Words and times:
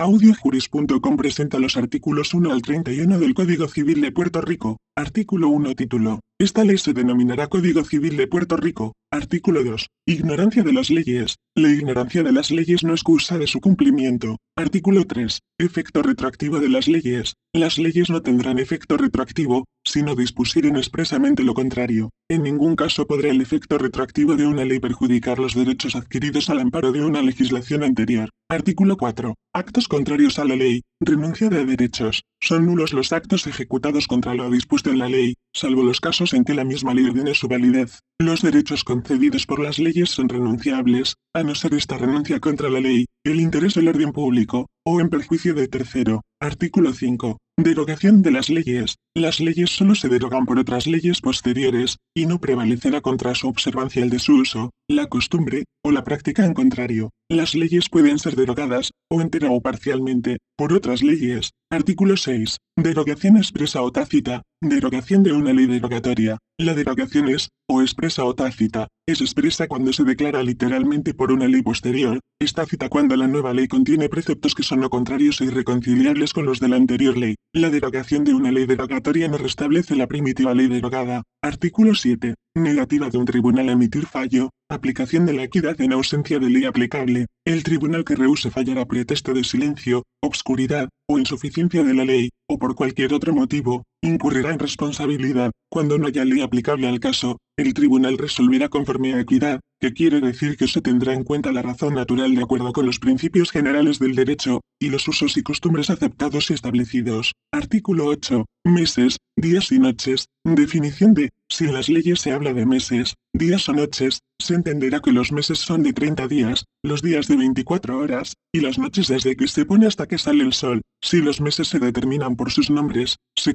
Audiojuris.com 0.00 1.16
presenta 1.16 1.58
los 1.58 1.76
artículos 1.76 2.32
1 2.32 2.52
al 2.52 2.62
31 2.62 3.18
del 3.18 3.34
Código 3.34 3.66
Civil 3.66 4.00
de 4.00 4.12
Puerto 4.12 4.40
Rico. 4.40 4.78
Artículo 4.96 5.48
1 5.48 5.74
Título. 5.74 6.20
Esta 6.38 6.62
ley 6.62 6.78
se 6.78 6.92
denominará 6.92 7.48
Código 7.48 7.82
Civil 7.82 8.16
de 8.16 8.28
Puerto 8.28 8.56
Rico. 8.56 8.92
Artículo 9.10 9.64
2. 9.64 9.88
Ignorancia 10.06 10.62
de 10.62 10.72
las 10.72 10.90
leyes. 10.90 11.38
La 11.56 11.70
ignorancia 11.70 12.22
de 12.22 12.30
las 12.30 12.52
leyes 12.52 12.84
no 12.84 12.94
es 12.94 13.02
causa 13.02 13.38
de 13.38 13.48
su 13.48 13.60
cumplimiento. 13.60 14.36
Artículo 14.56 15.04
3. 15.04 15.40
Efecto 15.58 16.00
retroactivo 16.02 16.60
de 16.60 16.68
las 16.68 16.86
leyes. 16.86 17.34
Las 17.52 17.76
leyes 17.78 18.08
no 18.08 18.22
tendrán 18.22 18.60
efecto 18.60 18.98
retroactivo, 18.98 19.64
si 19.84 20.04
no 20.04 20.14
dispusieren 20.14 20.76
expresamente 20.76 21.42
lo 21.42 21.54
contrario. 21.54 22.10
En 22.30 22.44
ningún 22.44 22.76
caso 22.76 23.08
podrá 23.08 23.30
el 23.30 23.40
efecto 23.40 23.78
retroactivo 23.78 24.36
de 24.36 24.46
una 24.46 24.64
ley 24.64 24.78
perjudicar 24.78 25.40
los 25.40 25.56
derechos 25.56 25.96
adquiridos 25.96 26.50
al 26.50 26.60
amparo 26.60 26.92
de 26.92 27.04
una 27.04 27.20
legislación 27.20 27.82
anterior. 27.82 28.30
Artículo 28.50 28.96
4. 28.96 29.34
Actos 29.52 29.88
contrarios 29.88 30.38
a 30.38 30.44
la 30.46 30.56
ley. 30.56 30.80
Renuncia 31.00 31.50
de 31.50 31.66
derechos. 31.66 32.22
Son 32.40 32.64
nulos 32.64 32.94
los 32.94 33.12
actos 33.12 33.46
ejecutados 33.46 34.06
contra 34.06 34.32
lo 34.32 34.50
dispuesto 34.50 34.88
en 34.88 34.98
la 34.98 35.10
ley, 35.10 35.34
salvo 35.52 35.82
los 35.82 36.00
casos 36.00 36.32
en 36.32 36.44
que 36.44 36.54
la 36.54 36.64
misma 36.64 36.94
ley 36.94 37.04
ordene 37.04 37.34
su 37.34 37.46
validez. 37.46 38.00
Los 38.18 38.40
derechos 38.40 38.84
concedidos 38.84 39.44
por 39.44 39.60
las 39.60 39.78
leyes 39.78 40.08
son 40.08 40.30
renunciables, 40.30 41.16
a 41.34 41.42
no 41.42 41.54
ser 41.54 41.74
esta 41.74 41.98
renuncia 41.98 42.40
contra 42.40 42.70
la 42.70 42.80
ley, 42.80 43.04
el 43.22 43.38
interés 43.38 43.74
del 43.74 43.88
orden 43.88 44.12
público, 44.12 44.70
o 44.82 44.98
en 45.02 45.10
perjuicio 45.10 45.52
de 45.52 45.68
tercero. 45.68 46.22
Artículo 46.40 46.94
5. 46.94 47.36
Derogación 47.58 48.22
de 48.22 48.30
las 48.30 48.48
leyes. 48.48 48.96
Las 49.18 49.40
leyes 49.40 49.70
solo 49.70 49.96
se 49.96 50.08
derogan 50.08 50.46
por 50.46 50.60
otras 50.60 50.86
leyes 50.86 51.20
posteriores, 51.20 51.96
y 52.14 52.26
no 52.26 52.38
prevalecerá 52.38 53.00
contra 53.00 53.34
su 53.34 53.48
observancia 53.48 54.04
el 54.04 54.10
de 54.10 54.20
su 54.20 54.36
uso, 54.36 54.70
la 54.88 55.08
costumbre, 55.08 55.64
o 55.84 55.90
la 55.90 56.04
práctica 56.04 56.44
en 56.44 56.54
contrario. 56.54 57.10
Las 57.28 57.56
leyes 57.56 57.88
pueden 57.88 58.20
ser 58.20 58.36
derogadas, 58.36 58.92
o 59.10 59.20
entera 59.20 59.50
o 59.50 59.60
parcialmente, 59.60 60.38
por 60.56 60.72
otras 60.72 61.02
leyes. 61.02 61.50
Artículo 61.68 62.16
6. 62.16 62.58
Derogación 62.76 63.36
expresa 63.36 63.82
o 63.82 63.90
tácita. 63.90 64.42
Derogación 64.60 65.24
de 65.24 65.32
una 65.32 65.52
ley 65.52 65.66
derogatoria. 65.66 66.38
La 66.60 66.74
derogación 66.74 67.28
es, 67.28 67.48
o 67.68 67.82
expresa 67.82 68.24
o 68.24 68.34
tácita, 68.34 68.88
es 69.06 69.20
expresa 69.20 69.68
cuando 69.68 69.92
se 69.92 70.04
declara 70.04 70.42
literalmente 70.42 71.14
por 71.14 71.30
una 71.30 71.46
ley 71.46 71.62
posterior, 71.62 72.20
es 72.40 72.52
tácita 72.52 72.88
cuando 72.88 73.16
la 73.16 73.28
nueva 73.28 73.54
ley 73.54 73.68
contiene 73.68 74.08
preceptos 74.08 74.54
que 74.54 74.62
son 74.62 74.80
no 74.80 74.90
contrarios 74.90 75.40
e 75.40 75.44
irreconciliables 75.44 76.32
con 76.32 76.46
los 76.46 76.60
de 76.60 76.68
la 76.68 76.76
anterior 76.76 77.16
ley. 77.16 77.36
La 77.52 77.70
derogación 77.70 78.24
de 78.24 78.34
una 78.34 78.50
ley 78.50 78.66
derogatoria 78.66 79.07
no 79.08 79.38
restablece 79.38 79.96
la 79.96 80.06
primitiva 80.06 80.52
ley 80.52 80.68
derogada. 80.68 81.22
Artículo 81.42 81.94
7. 81.94 82.34
Negativa 82.54 83.08
de 83.08 83.16
un 83.16 83.24
tribunal 83.24 83.70
a 83.70 83.72
emitir 83.72 84.04
fallo. 84.04 84.50
Aplicación 84.68 85.24
de 85.24 85.32
la 85.32 85.44
equidad 85.44 85.80
en 85.80 85.94
ausencia 85.94 86.38
de 86.38 86.50
ley 86.50 86.66
aplicable. 86.66 87.26
El 87.46 87.62
tribunal 87.62 88.04
que 88.04 88.16
rehúse 88.16 88.50
fallar 88.50 88.78
a 88.78 88.84
pretexto 88.84 89.32
de 89.32 89.44
silencio, 89.44 90.02
obscuridad, 90.22 90.90
o 91.08 91.18
insuficiencia 91.18 91.82
de 91.82 91.94
la 91.94 92.04
ley, 92.04 92.28
o 92.50 92.58
por 92.58 92.74
cualquier 92.74 93.14
otro 93.14 93.32
motivo, 93.32 93.84
incurrirá 94.02 94.52
en 94.52 94.58
responsabilidad. 94.58 95.50
Cuando 95.70 95.98
no 95.98 96.06
haya 96.06 96.24
ley 96.24 96.40
aplicable 96.40 96.88
al 96.88 97.00
caso, 97.00 97.38
el 97.56 97.74
tribunal 97.74 98.18
resolverá 98.18 98.68
conforme 98.68 99.14
a 99.14 99.20
equidad, 99.20 99.60
que 99.80 99.92
quiere 99.92 100.20
decir 100.20 100.56
que 100.56 100.68
se 100.68 100.80
tendrá 100.80 101.12
en 101.12 101.24
cuenta 101.24 101.52
la 101.52 101.62
razón 101.62 101.94
natural 101.94 102.34
de 102.34 102.42
acuerdo 102.42 102.72
con 102.72 102.86
los 102.86 102.98
principios 102.98 103.50
generales 103.50 103.98
del 103.98 104.14
derecho, 104.14 104.60
y 104.80 104.90
los 104.90 105.06
usos 105.08 105.36
y 105.36 105.42
costumbres 105.42 105.90
aceptados 105.90 106.50
y 106.50 106.54
establecidos. 106.54 107.32
Artículo 107.52 108.06
8. 108.06 108.46
Meses, 108.64 109.18
días 109.36 109.72
y 109.72 109.78
noches. 109.78 110.26
Definición 110.44 111.14
de, 111.14 111.30
si 111.48 111.64
en 111.64 111.74
las 111.74 111.88
leyes 111.88 112.20
se 112.20 112.32
habla 112.32 112.54
de 112.54 112.64
meses, 112.64 113.14
días 113.32 113.68
o 113.68 113.72
noches, 113.72 114.20
se 114.38 114.54
entenderá 114.54 115.00
que 115.00 115.12
los 115.12 115.32
meses 115.32 115.58
son 115.58 115.82
de 115.82 115.92
30 115.92 116.28
días, 116.28 116.64
los 116.82 117.02
días 117.02 117.26
de 117.26 117.36
24 117.36 117.98
horas, 117.98 118.34
y 118.52 118.60
las 118.60 118.78
noches 118.78 119.08
desde 119.08 119.36
que 119.36 119.48
se 119.48 119.64
pone 119.64 119.86
hasta 119.86 120.06
que 120.06 120.18
sale 120.18 120.44
el 120.44 120.52
sol. 120.52 120.82
Si 121.02 121.20
los 121.20 121.40
meses 121.40 121.68
se 121.68 121.78
determinan 121.78 122.36
por 122.36 122.50
sus 122.50 122.70
nombres, 122.70 123.16
se 123.36 123.54